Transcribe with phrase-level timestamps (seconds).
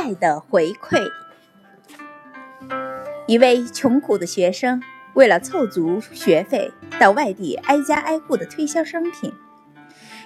[0.00, 1.06] 爱的回馈。
[3.26, 4.82] 一位穷苦的学生
[5.12, 9.30] 为了凑足学费，到外地挨家挨户的推销商品。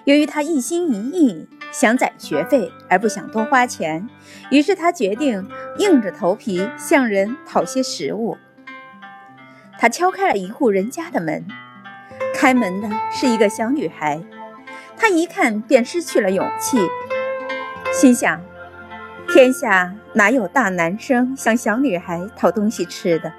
[0.04, 4.08] 由于他一心一意想攒学费，而不想多花钱，
[4.49, 5.45] 于是他决定
[5.79, 8.38] 硬着头皮向人讨些食物。
[9.77, 11.45] 他敲开了一户人家的门，
[12.33, 14.22] 开门的是一个小女孩。
[14.97, 16.79] 他一看便失去了勇气，
[17.93, 18.41] 心想：
[19.28, 23.32] 天下哪有大男生向小女孩讨东西吃的？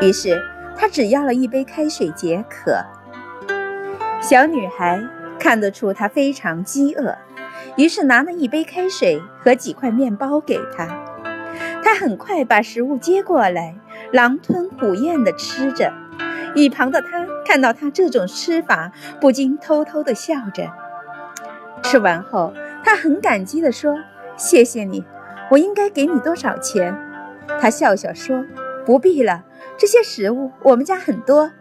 [0.00, 0.42] 于是
[0.76, 2.84] 他只要了一杯开水解渴。
[4.20, 5.02] 小女孩。
[5.38, 7.18] 看得出他非常饥饿，
[7.76, 10.86] 于是拿了一杯开水和几块面包给他。
[11.82, 13.74] 他很快把食物接过来，
[14.12, 15.92] 狼吞虎咽地吃着。
[16.54, 20.70] 一旁的他看到他这种吃法，不禁偷偷地笑着。
[21.82, 23.96] 吃完后，他很感激地说
[24.42, 25.04] ：“谢谢你，
[25.52, 26.92] 我应该给你多少钱？”
[27.60, 28.44] 他笑笑说
[28.84, 29.44] ：“不必了，
[29.78, 31.52] 这些食物我们家很多。”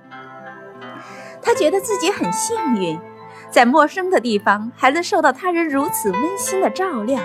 [1.43, 2.99] 他觉得自己很幸运。
[3.51, 7.19] 在陌生的地方还能受到他人如此温馨的照料。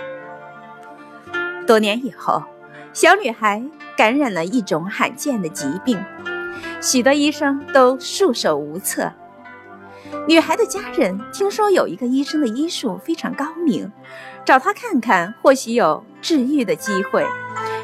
[1.66, 2.42] 多年以后，
[2.92, 3.62] 小女孩
[3.96, 6.04] 感染了一种罕见的疾病，
[6.82, 9.12] 许多医生都束手无策。
[10.26, 13.90] 女孩的家人听说有一个医生的医术非常高明，
[14.44, 17.24] 找他看看或许有治愈的机会，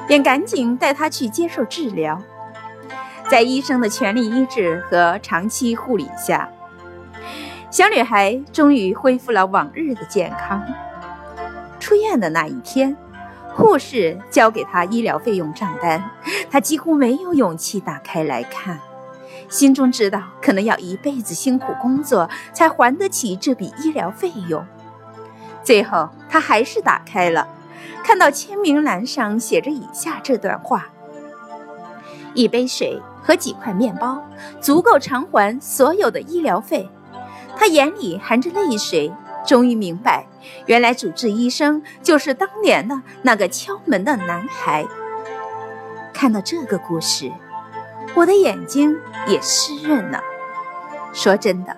[0.08, 2.20] 便赶紧带她去接受治疗。
[3.30, 6.48] 在医生的全力医治和长期护理下。
[7.70, 10.62] 小女孩终于恢复了往日的健康。
[11.80, 12.94] 出院的那一天，
[13.54, 16.10] 护士交给她医疗费用账单，
[16.50, 18.78] 她几乎没有勇气打开来看，
[19.48, 24.64] 心中知道可能要一辈子辛苦工作才还得起这笔医疗费用。
[25.62, 27.46] 最后，他还是打开了，
[28.02, 30.88] 看到签名栏上写着以下这段话
[32.34, 34.22] ：“一杯水和几块面包，
[34.60, 36.88] 足够偿还所有的医疗费。”
[37.54, 39.12] 他眼里含着泪水，
[39.46, 40.26] 终于明白，
[40.66, 44.84] 原来主治医生就是当年的那个敲门的男孩。
[46.12, 47.30] 看到这个故事，
[48.14, 48.96] 我的眼睛
[49.26, 50.20] 也湿润了。
[51.12, 51.76] 说真的，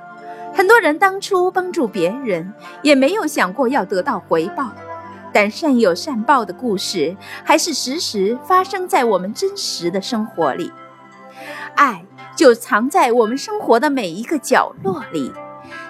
[0.55, 2.53] 很多人当初帮助别人，
[2.83, 4.71] 也没有想过要得到回报，
[5.33, 10.73] 但善有善报的故事，还是时时发生在我们真实的生活里。
[11.75, 12.05] 爱
[12.37, 15.33] 就藏在我们生活的每一个角落里。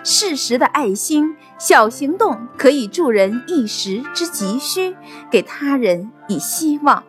[0.02, 4.96] 适时的爱心，小行动可以助人一时之急需，
[5.30, 7.02] 给他人以希望。